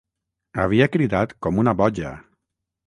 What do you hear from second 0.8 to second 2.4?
cridat com una boja.